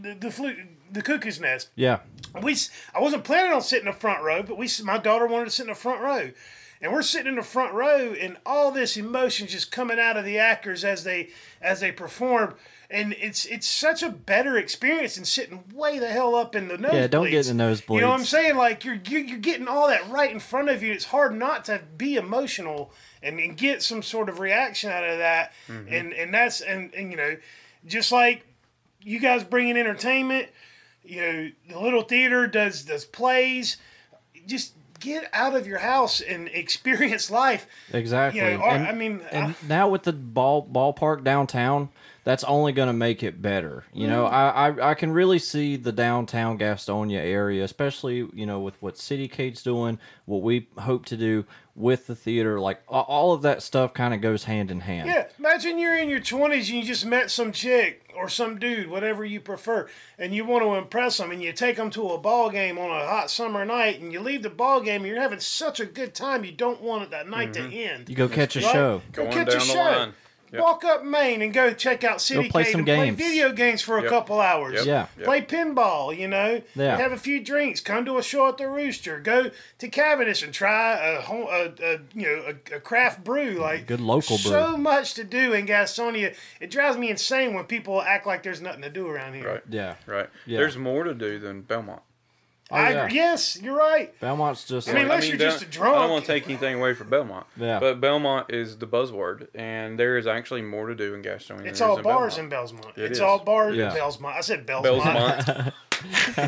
[0.00, 0.56] the the, flute,
[0.90, 1.98] the cuckoo's nest yeah.
[2.42, 2.56] we
[2.94, 5.50] I wasn't planning on sitting in the front row, but we my daughter wanted to
[5.50, 6.30] sit in the front row,
[6.80, 10.24] and we're sitting in the front row, and all this emotion just coming out of
[10.24, 11.28] the actors as they
[11.60, 12.54] as they perform,
[12.92, 16.76] and it's it's such a better experience than sitting way the hell up in the
[16.76, 16.92] nosebleeds.
[16.92, 18.56] Yeah, don't get in the You know what I'm saying?
[18.56, 20.92] Like you're you're, you're getting all that right in front of you.
[20.92, 25.18] It's hard not to be emotional and, and get some sort of reaction out of
[25.18, 25.92] that, mm-hmm.
[25.92, 27.36] and and that's and and you know,
[27.86, 28.46] just like
[29.00, 30.48] you guys bring in entertainment
[31.04, 33.76] you know the little theater does does plays
[34.46, 38.40] just get out of your house and experience life Exactly.
[38.40, 41.88] you know and, i mean and I- now with the ball ballpark downtown,
[42.24, 43.84] that's only going to make it better.
[43.92, 44.34] You know, Mm-hmm.
[44.80, 48.96] I, I I can really see the downtown Gastonia area, especially you know with what
[48.98, 52.60] City Cade's doing, what we hope to do with the theater.
[52.60, 55.08] Like all of that stuff kind of goes hand in hand.
[55.08, 58.90] yeah imagine you're in your 20s and you just met some chick or some dude
[58.90, 62.18] whatever you prefer and you want to impress them and you take them to a
[62.18, 65.20] ball game on a hot summer night and you leave the ball game and you're
[65.20, 68.54] having such a good time you don't want that night to end You go catch
[68.56, 68.72] a Right?
[68.72, 69.02] show.
[69.12, 70.12] Go Going catch down a the show.
[70.52, 70.58] Line.
[70.58, 70.62] Yep.
[70.62, 73.16] Walk up Main and go check out City play Cade some and games.
[73.16, 74.10] play video games for a Yep.
[74.10, 74.74] couple hours.
[74.74, 74.86] Yep.
[74.86, 75.06] Yeah.
[75.16, 75.24] Yep.
[75.26, 76.62] Play pinball, you know.
[76.74, 76.96] Yeah.
[76.96, 77.80] Have a few drinks.
[77.80, 79.18] Come to a show at the Rooster.
[79.20, 83.52] Go to Cavendish and try a, home, a, a you know a, a craft brew.
[83.60, 84.50] Like Good local brew.
[84.50, 86.34] So much to do in Gastonia.
[86.60, 89.46] It drives me insane when people act like there's nothing to do around here.
[89.48, 89.62] Right.
[89.68, 89.94] Yeah.
[90.06, 90.28] Right.
[90.46, 90.58] Yeah.
[90.58, 92.02] There's more to do than Belmont.
[92.72, 93.04] I yeah.
[93.04, 93.14] agree.
[93.16, 94.18] Yes, you're right.
[94.20, 94.88] Belmont's just.
[94.88, 95.96] I mean, like- unless you're just a drunk.
[95.96, 97.46] I don't want to take anything away from Belmont.
[97.56, 97.78] Yeah.
[97.80, 101.66] But Belmont is the buzzword, and there is actually more to do in Gastonia.
[101.66, 102.86] It's there is all bars in Belmont.
[102.96, 103.20] It it's is.
[103.20, 103.90] all bars Yeah.
[103.90, 104.36] in Belmont.
[104.36, 105.04] I said Belmont.
[105.46, 105.74] Belmont,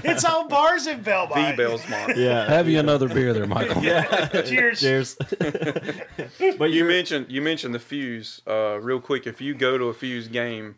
[0.05, 1.57] it's all bars in Belmont.
[1.57, 2.17] the Belmont.
[2.17, 2.47] yeah.
[2.49, 3.83] Have you another beer there, Michael?
[3.85, 4.27] yeah.
[4.43, 4.81] Cheers.
[4.81, 5.17] Cheers.
[6.59, 8.41] but You you mentioned you mentioned the fuse.
[8.47, 10.75] Uh, real quick, if you go to a fuse game,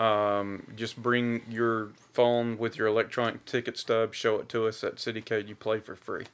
[0.00, 4.14] um, just bring your phone with your electronic ticket stub.
[4.14, 5.46] Show it to us at CityCade.
[5.46, 6.24] You play for free.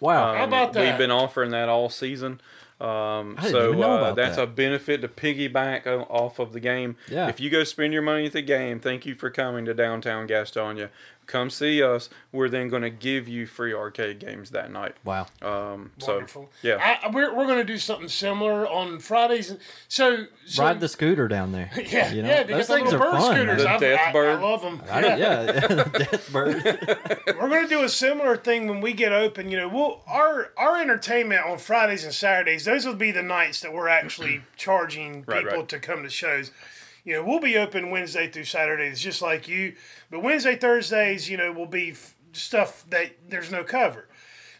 [0.00, 0.30] wow.
[0.30, 0.88] Um, How about that?
[0.88, 2.40] We've been offering that all season.
[2.78, 4.42] Um, I didn't so even know uh, that's that.
[4.42, 6.96] a benefit to piggyback off of the game.
[7.08, 7.26] Yeah.
[7.28, 10.28] If you go spend your money at the game, thank you for coming to downtown
[10.28, 10.90] Gastonia.
[11.26, 12.08] Come see us.
[12.30, 14.94] We're then going to give you free arcade games that night.
[15.04, 15.26] wow.
[15.42, 16.50] Um, so Wonderful.
[16.62, 19.56] yeah, I, we're we're going to do something similar on Fridays.
[19.88, 21.70] So, so Ride the scooter down there.
[21.90, 22.28] yeah, you know?
[22.28, 22.42] yeah.
[22.44, 23.34] Those things are bird fun.
[23.34, 23.62] scooters.
[23.62, 24.38] The I, Death I, Bird.
[24.38, 24.82] I love them.
[24.88, 25.44] I don't- yeah,
[25.98, 26.62] Death Bird.
[27.26, 29.50] We're going to do a similar thing when we get open.
[29.50, 32.64] You know, we'll our our entertainment on Fridays and Saturdays.
[32.66, 35.68] Those will be the nights that we're actually charging Right, people right.
[35.70, 36.52] to come to shows.
[37.06, 39.76] You know, we'll be open Wednesday through Saturdays, just like you.
[40.10, 44.08] But Wednesday, Thursdays, you know, will be f- stuff that there's no cover.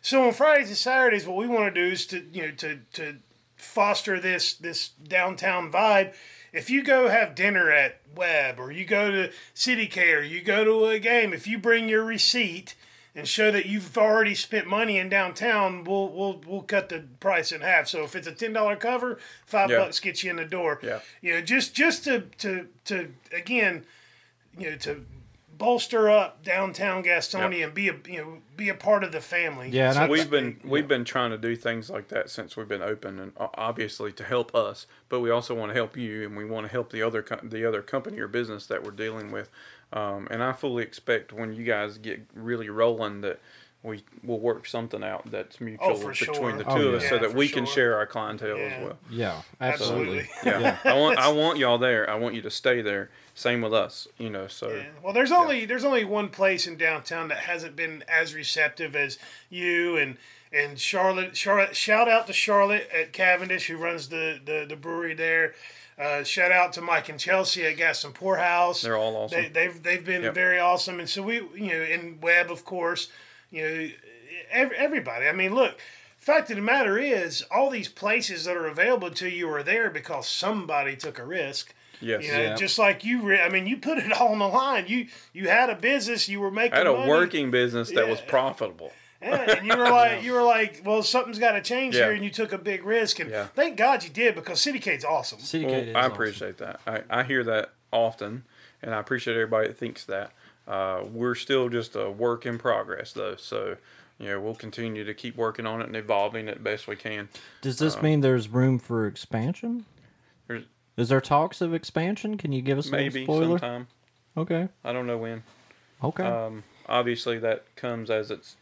[0.00, 2.78] So on Fridays and Saturdays, what we want to do is to you know to
[2.92, 3.16] to
[3.56, 6.14] foster this this downtown vibe.
[6.52, 10.86] If you go have dinner at Webb or you go to CityCade, you go to
[10.86, 12.76] a game, if you bring your receipt
[13.16, 17.50] and show that you've already spent money in downtown, we'll we'll we'll cut the price
[17.50, 17.88] in half.
[17.88, 19.78] So if it's a ten dollar cover, five Yeah.
[19.78, 20.78] bucks gets you in the door.
[20.82, 21.00] Yeah.
[21.22, 23.86] You know, just just to to to again,
[24.58, 25.04] you know, to
[25.58, 29.68] bolster up downtown Gastonia and be a you know be a part of the family.
[29.70, 32.56] Yeah, and So I- we've been we've been trying to do things like that since
[32.56, 36.24] we've been open, and obviously to help us, but we also want to help you,
[36.24, 38.90] and we want to help the other co- the other company or business that we're
[38.90, 39.50] dealing with.
[39.92, 43.38] Um, and I fully expect when you guys get really rolling that
[43.82, 46.56] we will work something out that's mutual Oh, between sure.
[46.56, 47.08] the two Oh, of us, yeah.
[47.08, 48.64] so Yeah, that for we can share our clientele Yeah.
[48.64, 48.98] as well.
[49.10, 50.28] yeah, absolutely.
[50.44, 50.62] Absolutely.
[50.64, 52.08] Yeah, I want I want y'all there.
[52.10, 53.10] I want you to stay there.
[53.38, 54.46] Same with us, you know.
[54.48, 54.84] So Yeah.
[55.02, 59.18] Well, there's only there's only one place in downtown that hasn't been as receptive as
[59.50, 60.16] you and
[60.50, 61.36] and Charlotte.
[61.36, 65.54] Charlotte, shout out to Charlotte at Cavendish who runs the the, the brewery there.
[65.98, 68.80] Uh, shout out to Mike and Chelsea at Gaston Poorhouse.
[68.80, 69.42] they're all awesome.
[69.42, 70.34] They, they've they've been Yep.
[70.34, 73.08] very awesome, and so we you know in Webb of course,
[73.50, 73.88] you know
[74.50, 75.26] ev- everybody.
[75.28, 75.76] I mean, look.
[76.16, 79.90] Fact of the matter is, all these places that are available to you are there
[79.90, 81.72] because somebody took a risk.
[82.00, 82.24] Yes.
[82.24, 82.54] You know, Yeah.
[82.54, 84.84] just like you, re- I mean, you put it all on the line.
[84.88, 86.74] You you had a business, you were making.
[86.74, 88.92] I had a money, working business that was profitable.
[89.22, 92.04] yeah, and you were like, you were like, well, something's got to change Yeah.
[92.04, 93.46] here, and you took a big risk, and Yeah.
[93.54, 95.38] thank God you did because CityCade's awesome.
[95.40, 96.12] City Well, Cade is I awesome.
[96.12, 96.80] appreciate that.
[96.86, 98.44] I, I hear that often,
[98.82, 100.32] and I appreciate everybody that thinks that.
[100.68, 103.36] Uh, we're still just a work in progress, though.
[103.36, 103.76] So,
[104.18, 107.28] you know, we'll continue to keep working on it and evolving it best we can.
[107.62, 109.84] Does this mean there's room for expansion?
[110.48, 110.64] There's
[110.96, 112.38] Is there talks of expansion?
[112.38, 113.58] Can you give us a maybe little spoiler?
[113.58, 113.88] sometime.
[114.36, 114.68] Okay.
[114.84, 115.42] I don't know when.
[116.02, 116.24] Okay.
[116.24, 118.56] Um, obviously, that comes as it's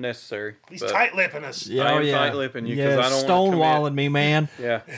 [0.00, 0.56] necessary.
[0.68, 1.66] He's but- tight lipping us.
[1.66, 2.18] yeah, I oh, am yeah.
[2.18, 4.48] tight-lipping you 'cause yeah, I don't wanna stonewalling me, man.
[4.60, 4.80] Yeah.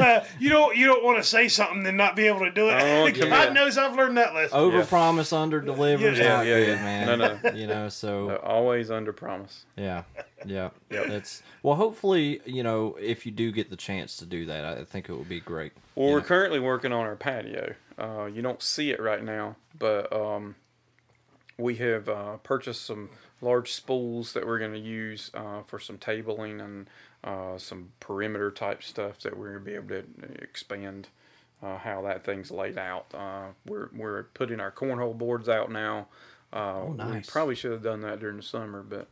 [0.00, 2.68] Uh, you don't you don't want to say something and not be able to do
[2.68, 2.72] it.
[2.74, 3.52] I don't God commit.
[3.52, 4.56] knows I've learned that lesson.
[4.56, 4.84] Over Yeah.
[4.86, 6.08] promise, under deliver.
[6.08, 6.82] is Yeah, yeah, good, yeah.
[6.82, 7.18] man.
[7.18, 7.50] No, no.
[7.52, 9.64] You know, so Uh, always under promise.
[9.76, 10.04] yeah,
[10.46, 10.70] yeah.
[10.90, 11.06] Yep.
[11.08, 11.74] It's well.
[11.76, 15.14] Hopefully, you know, if you do get the chance to do that, I think it
[15.14, 15.72] would be great.
[15.94, 16.26] Well, you we're know.
[16.26, 17.74] currently working on our patio.
[17.98, 20.54] Uh, you don't see it right now, but um,
[21.58, 25.98] we have uh, purchased some large spools that we're going to use uh, for some
[25.98, 26.88] tabling and
[27.24, 31.08] uh, some perimeter type stuff that we're going to be able to expand
[31.62, 33.06] uh, how that thing's laid out.
[33.14, 36.06] Uh, we're we're putting our cornhole boards out now.
[36.52, 37.28] Uh, We nice.
[37.30, 39.08] probably should have done that during the summer, but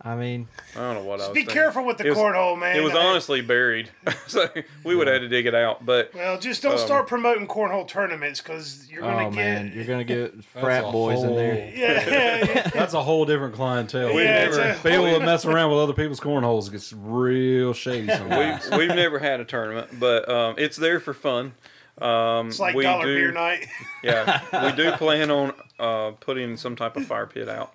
[0.00, 1.28] I mean, I don't know what I was.
[1.34, 1.54] Be thinking.
[1.54, 2.76] careful with the It was- cornhole, man.
[2.76, 3.90] It was I- honestly buried,
[4.28, 4.48] so
[4.84, 5.84] we would have had to dig it out.
[5.84, 9.34] But Well, just don't Um, start promoting cornhole tournaments because you're gonna oh get.
[9.36, 11.72] man, you're gonna get frat a boys in there.
[11.74, 12.68] Yeah, yeah, yeah.
[12.74, 14.14] That's a whole different clientele.
[14.14, 17.72] We Yeah, it's never- a- People that mess around with other people's cornholes gets real
[17.72, 18.70] shady sometimes.
[18.70, 21.54] we've, we've never had a tournament, but um, it's there for fun.
[22.00, 23.66] Um, It's like we dollar do, beer night.
[24.04, 27.72] Yeah, we do plan on uh, putting some type of fire pit out.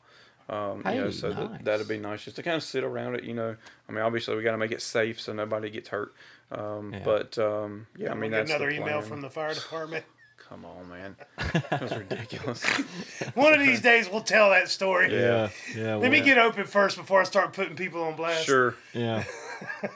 [0.49, 1.37] Um, you know, so nice.
[1.37, 3.23] that that'd be nice just to kind of sit around it.
[3.23, 3.55] You know,
[3.87, 6.13] I mean, obviously we got to make it safe so nobody gets hurt.
[6.51, 7.01] Um, Yeah.
[7.03, 9.03] But um, yeah, I mean We'll that's another the email plan.
[9.03, 10.05] from the fire department.
[10.49, 11.15] Come on, man,
[11.69, 12.63] that was ridiculous.
[13.33, 15.11] One of these days we'll tell that story.
[15.11, 15.49] Yeah.
[15.75, 15.95] yeah.
[15.95, 18.45] Let me well, get open first before I start putting people on blast.
[18.45, 19.23] sure, Yeah,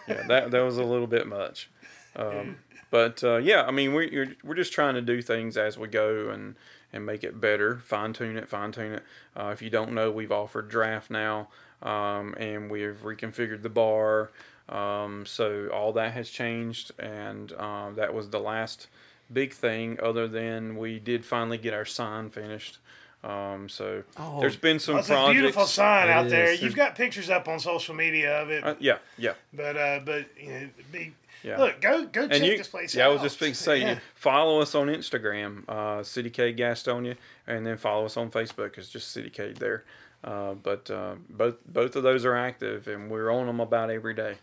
[0.07, 1.69] yeah, that that was a little bit much.
[2.15, 2.55] Um,
[2.89, 5.89] but uh, yeah, I mean, we're you're, we're just trying to do things as we
[5.89, 6.55] go and
[6.93, 9.03] and make it better, fine tune it, fine tune it.
[9.35, 11.49] Uh, if you don't know, we've offered draft now,
[11.81, 14.31] um, and we've reconfigured the bar.
[14.69, 18.87] Um, so all that has changed, and um, that was the last
[19.31, 19.97] big thing.
[20.01, 22.79] Other than we did finally get our sign finished.
[23.23, 26.53] Um, so Oh, there's been some That's a beautiful sign It out there.
[26.53, 29.33] You've got pictures up on social media of it, Uh, yeah, yeah.
[29.53, 31.57] but uh, but you know, be, Yeah.
[31.57, 32.97] look, go go check and you, this place out.
[32.99, 33.09] yeah, out.
[33.09, 33.93] I was just fixing to say, Yeah.
[33.95, 38.77] you follow us on Instagram, uh, CityCade Gastonia, and then follow us on Facebook.
[38.77, 39.83] It's just CityCade there.
[40.23, 44.13] Uh, but uh, both both of those are active, and we're on them about every
[44.15, 44.35] day.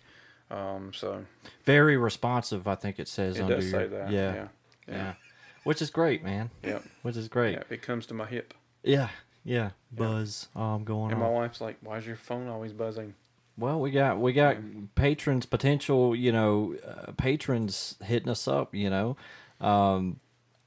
[0.50, 1.24] Um, so
[1.64, 4.10] Very responsive, I think it says it under does your, say that.
[4.10, 4.34] Yeah, Yeah,
[4.86, 5.14] yeah, yeah,
[5.64, 6.50] Which is great, man.
[6.62, 6.78] yeah.
[7.02, 7.54] Which is great.
[7.54, 7.62] yeah.
[7.70, 8.54] It comes to my hip,
[8.84, 9.08] Yeah,
[9.42, 9.70] yeah.
[9.90, 11.32] Buzz, um, going and my on.
[11.32, 13.14] wife's like, "Why is your phone always buzzing?"
[13.56, 14.56] Well, we got we got
[14.94, 18.74] patrons potential, you know, uh, patrons hitting us up.
[18.74, 19.16] You know,
[19.60, 20.18] um,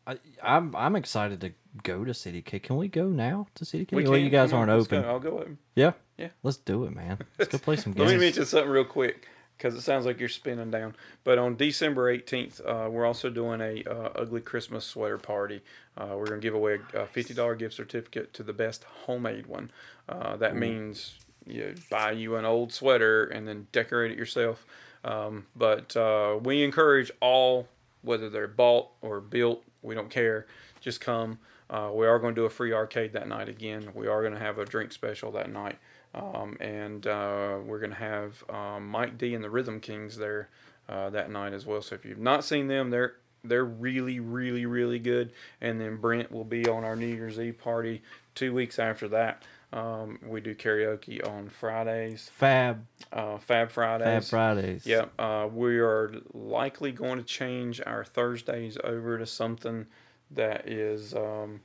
[0.05, 1.51] I, I'm I'm excited to
[1.83, 2.63] go to CityCade.
[2.63, 3.91] Can we go now to CityCade?
[3.91, 4.77] We well, you guys aren't go.
[4.77, 5.03] open.
[5.03, 5.57] I'll go with.
[5.75, 6.29] Yeah, Yeah.
[6.43, 7.19] Let's do it, man.
[7.39, 8.09] Let's go play some games.
[8.09, 10.95] Let me mention something real quick because it sounds like you're spinning down.
[11.23, 15.61] But on December 18th, uh, we're also doing a uh, ugly Christmas sweater party.
[15.97, 19.71] Uh, we're gonna give away a $50 gift certificate to the best homemade one.
[20.07, 21.15] Uh, that means
[21.47, 24.65] you buy you an old sweater and then decorate it yourself.
[25.03, 27.67] Um, but uh, we encourage all,
[28.01, 30.47] whether they're bought or built, we don't care.
[30.81, 31.39] Just come.
[31.69, 33.89] Uh, we are going to do a free arcade that night again.
[33.93, 35.77] We are going to have a drink special that night.
[36.13, 40.49] Um, and uh, we're going to have um, Mike D and the Rhythm Kings there
[40.89, 41.81] uh, that night as well.
[41.81, 45.31] So if you've not seen them, they're they're really, really, really good.
[45.61, 48.01] And then Brent will be on our New Year's Eve party
[48.35, 49.43] two weeks after that.
[49.73, 54.05] Um, we do karaoke on Fridays, Fab uh, Fab Fridays.
[54.05, 54.85] Fab Fridays.
[54.85, 55.11] Yep.
[55.19, 59.85] Uh, we are likely going to change our Thursdays over to something
[60.31, 61.61] that is um,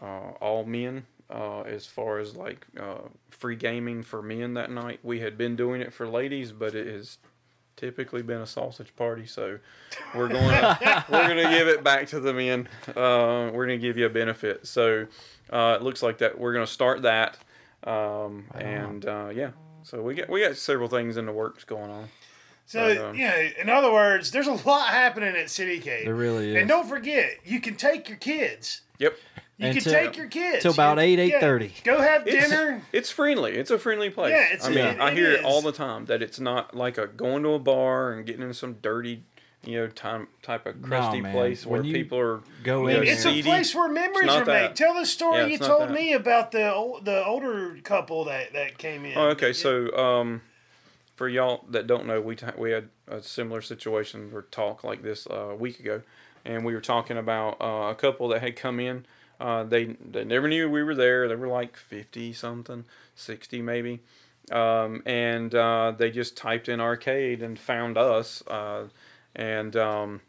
[0.00, 1.06] uh, all men.
[1.30, 5.56] Uh, as far as like uh, free gaming for men that night, we had been
[5.56, 7.18] doing it for ladies, but it has
[7.76, 9.26] typically been a sausage party.
[9.26, 9.58] So
[10.14, 12.68] we're going to we're going to give it back to the men.
[12.88, 14.66] Uh, we're going to give you a benefit.
[14.66, 15.06] So
[15.50, 17.36] uh, it looks like that we're going to start that,
[17.84, 19.50] um, and uh, yeah.
[19.82, 22.08] So we got we got several things in the works going on.
[22.66, 26.06] So But, um, yeah, in other words, there's a lot happening at City Cade.
[26.06, 26.56] There really is.
[26.56, 28.82] And don't forget, you can take your kids.
[28.98, 29.14] Yep.
[29.56, 31.82] You Until- can take your kids till about You- 8, yeah, 8:30.
[31.82, 32.82] Go have dinner.
[32.92, 33.56] it's friendly.
[33.56, 34.32] It's a friendly place.
[34.32, 35.44] Yeah, it's- I mean, it- I it hear it is.
[35.46, 38.52] all the time that it's not like a going to a bar and getting in
[38.52, 39.24] some dirty,
[39.64, 41.32] you know, time type of crusty man.
[41.32, 44.26] place where When you people are go you know, It's there- a place where memories
[44.26, 44.76] not are made.
[44.76, 45.94] Tell the story Yeah, you told that.
[45.94, 49.16] me about the ol- the older couple that, that came in.
[49.18, 49.52] Oh, okay.
[49.52, 50.42] So, um,
[51.16, 55.02] for y'all that don't know, we ta we had a similar situation or talk like
[55.02, 56.02] this uh, a week ago,
[56.44, 59.04] and we were talking about uh, a couple that had come in.
[59.40, 61.26] Uh, they they never knew we were there.
[61.28, 62.84] They were like fifty something,
[63.16, 64.00] sixty maybe,
[64.52, 68.84] um, and uh, they just typed in arcade and found us, uh,
[69.36, 70.20] and um,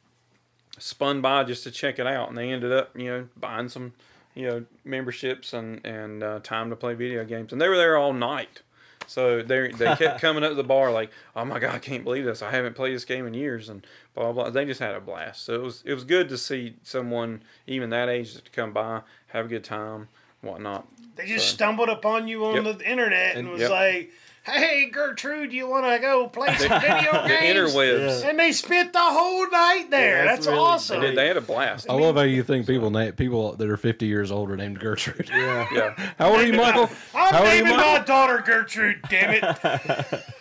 [0.78, 3.94] spun by just to check it out, and they ended up you know buying some
[4.36, 7.98] you know memberships and and uh, time to play video games, and they were there
[7.98, 8.62] all night.
[9.08, 12.04] So they they kept coming up to the bar like, oh my god, I can't
[12.04, 12.42] believe this!
[12.42, 14.44] I haven't played this game in years, and blah blah.
[14.44, 14.50] blah.
[14.52, 15.44] They just had a blast.
[15.46, 19.02] So it was it was good to see someone even that age to come by,
[19.28, 20.10] have a good time,
[20.42, 20.88] whatnot.
[21.16, 22.78] They just So- stumbled upon you on Yep.
[22.78, 23.72] the internet and, And- was Yep.
[23.72, 24.12] like,
[24.50, 28.30] "Hey, Gertrude, you want to go play some video The games?" interwebs.
[28.30, 30.18] And they spent the whole night there.
[30.20, 31.02] Yeah, that's that's really awesome.
[31.02, 31.18] They did.
[31.18, 31.90] They had a blast.
[31.90, 34.80] I love how you think people na- people that are 50 years old are named
[34.80, 35.30] Gertrude.
[35.30, 35.68] Yeah.
[35.72, 36.12] Yeah.
[36.20, 36.90] How old are you, Michael?
[37.16, 39.02] I'm How old are naming my daughter Gertrude.
[39.10, 40.24] Damn it!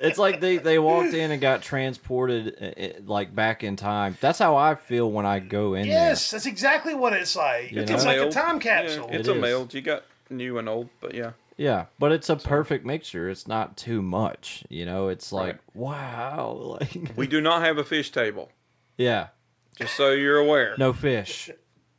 [0.00, 4.16] It's like they, they walked in and got transported uh, uh, like back in time.
[4.20, 7.72] That's how I feel when I go in yes, that's exactly what it's like.
[7.72, 7.96] You it's know?
[7.96, 8.32] like a Mailed.
[8.32, 9.08] time Yeah, capsule.
[9.10, 9.40] it's It a is.
[9.40, 9.74] mailed.
[9.74, 11.32] You got new and old, but yeah.
[11.58, 11.66] There.
[11.66, 13.28] Yeah, but it's a perfect mixture.
[13.28, 14.64] It's not too much.
[14.68, 15.76] You know, it's like Right.
[15.76, 18.50] wow, like We do not have a fish table,
[18.96, 19.28] yeah,
[19.76, 20.74] just so you're aware.
[20.78, 21.50] no fish.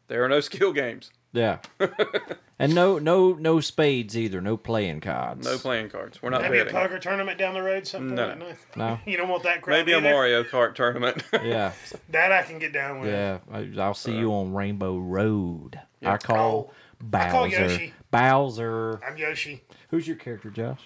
[0.08, 1.60] There are no skill games, Yeah,
[2.60, 4.41] and no no no spades either.
[4.41, 5.45] No playing cards.
[5.45, 6.19] no playing cards.
[6.22, 8.28] We're not Maybe a poker tournament down the road, something No.
[8.30, 8.76] like.
[8.76, 9.00] No.
[9.06, 9.78] You don't want that crap.
[9.78, 10.02] Maybe a?
[10.02, 11.22] Mario Kart tournament.
[11.32, 11.74] Yeah,
[12.10, 13.10] That I can get down with.
[13.12, 13.38] yeah.
[13.52, 14.19] I, I'll see uh.
[14.19, 15.80] you on Rainbow Road.
[16.04, 17.30] I call Oh, Bowser.
[17.32, 17.93] call Yoshi.
[18.12, 19.00] Bowser.
[19.06, 19.63] I'm Yoshi.
[19.89, 20.82] Who's your character, Josh?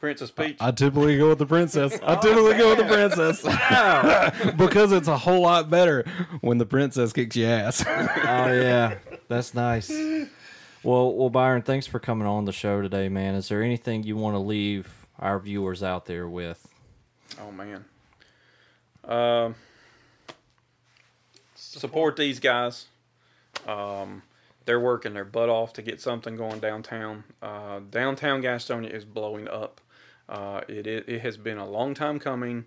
[0.00, 0.56] Princess Peach.
[0.60, 1.98] I typically go with the princess.
[2.02, 6.04] I typically go with the princess because it's a whole lot better
[6.42, 7.84] when the princess kicks your ass.
[7.86, 9.90] Oh yeah, that's nice.
[10.82, 13.34] Well, well, Byron, thanks for coming on the show today, man.
[13.34, 16.66] Is there anything you want to leave our viewers out there with?
[17.40, 17.84] Oh man.
[19.04, 19.54] Um,
[21.54, 22.86] support these guys.
[23.66, 24.22] Um,
[24.64, 27.24] they're working their butt off to get something going downtown.
[27.42, 29.80] Uh, downtown Gastonia is blowing up.
[30.28, 32.64] Uh, it, it, it has been a long time coming,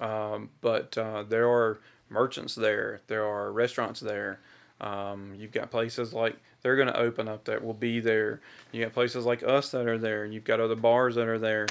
[0.00, 3.00] um, but uh, there are merchants there.
[3.08, 4.38] There are restaurants there.
[4.80, 8.40] Um, you've got places like they're going to open up that will be there.
[8.70, 10.24] You got places like us that are there.
[10.24, 11.66] You've got other bars that are there.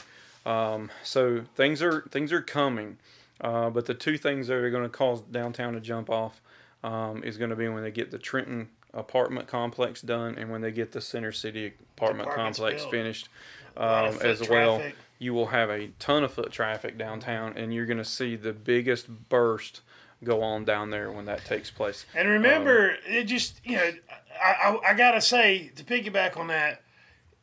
[0.46, 2.98] Um, so things are things are coming.
[3.40, 6.42] Uh, but the two things that are going to cause downtown to jump off
[6.84, 10.62] um, is going to be when they get the Trenton apartment complex done and when
[10.62, 12.92] they get the Center City apartment complex built.
[12.92, 13.30] finished
[13.78, 14.82] um, as foot well.
[15.20, 18.54] You will have a ton of foot traffic downtown, and you're going to see the
[18.54, 19.82] biggest burst
[20.24, 22.06] go on down there when that takes place.
[22.16, 23.92] And remember, it just you know,
[24.44, 26.82] I, I I gotta say to piggyback on that,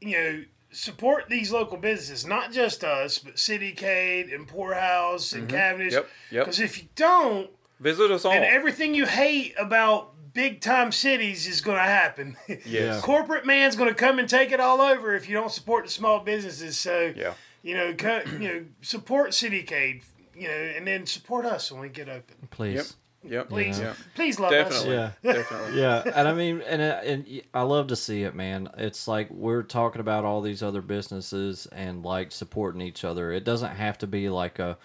[0.00, 5.48] you know, support these local businesses, not just us, but City Cade and Poorhouse and
[5.48, 5.94] Cavendish.
[5.94, 6.44] Yep, yep.
[6.44, 8.32] Because if you don't, Visit us all.
[8.32, 12.36] and everything you hate about big time cities is going to happen.
[12.66, 13.00] yes.
[13.02, 15.90] Corporate man's going to come and take it all over if you don't support the
[15.90, 16.78] small businesses.
[16.78, 17.34] So Yeah.
[17.62, 20.02] you know, co- you know, support CityCade,
[20.36, 22.36] you know, and then support us when we get open.
[22.50, 22.74] Please.
[22.76, 22.86] Yep.
[23.32, 23.48] Yep.
[23.48, 23.94] Please, Yeah.
[24.14, 24.96] please love Definitely.
[24.96, 25.12] us.
[25.22, 25.32] Yeah.
[25.32, 25.80] Definitely.
[25.80, 28.68] yeah, and I mean, and uh, and y- I love to see it, man.
[28.78, 33.32] It's like we're talking about all these other businesses and like supporting each other.
[33.32, 34.78] It doesn't have to be like a,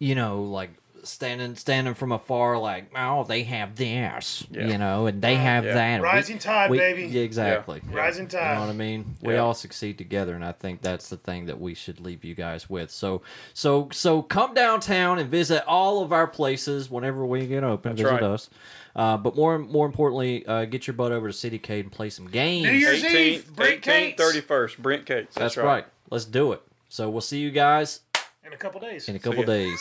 [0.00, 0.70] you know, like
[1.06, 4.66] standing standing from afar, like oh they have this, Yeah.
[4.66, 5.74] you know, and they have Yeah.
[5.74, 6.00] that.
[6.00, 7.06] We- Rising tide, we- baby.
[7.06, 7.80] Yeah, exactly.
[7.90, 7.96] Yeah.
[7.96, 8.60] Rising You know tide.
[8.60, 9.16] what I mean?
[9.22, 9.40] We Yeah.
[9.40, 12.68] all succeed together, and I think that's the thing that we should leave you guys
[12.68, 12.90] with.
[12.90, 13.22] So,
[13.54, 17.92] so, so come downtown and visit all of our places whenever we get open.
[17.92, 18.22] That's visit right.
[18.22, 18.50] us.
[18.94, 22.08] Uh, but more, more importantly, uh, get your butt over to City Cade and play
[22.08, 22.64] some games.
[22.66, 24.22] New Year's Eve, Brent 18th, Cates.
[24.22, 25.34] 31st, Brent Cates.
[25.34, 25.84] That's right.
[26.10, 26.62] Let's do it.
[26.88, 28.00] So we'll see you guys
[28.46, 29.08] In a couple days.
[29.08, 29.78] in a couple days.